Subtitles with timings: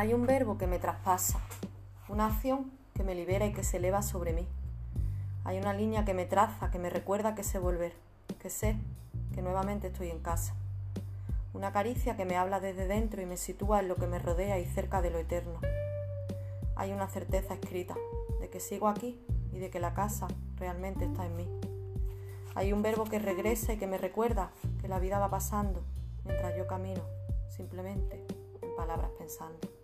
[0.00, 1.38] Hay un verbo que me traspasa,
[2.08, 4.48] una acción que me libera y que se eleva sobre mí.
[5.44, 7.92] Hay una línea que me traza, que me recuerda que sé volver,
[8.40, 8.78] que sé
[9.34, 10.54] que nuevamente estoy en casa.
[11.52, 14.58] Una caricia que me habla desde dentro y me sitúa en lo que me rodea
[14.58, 15.60] y cerca de lo eterno.
[16.76, 17.94] Hay una certeza escrita
[18.40, 19.20] de que sigo aquí
[19.52, 21.60] y de que la casa realmente está en mí.
[22.54, 25.82] Hay un verbo que regresa y que me recuerda que la vida va pasando
[26.24, 27.02] mientras yo camino,
[27.50, 28.24] simplemente
[28.62, 29.79] en palabras pensando.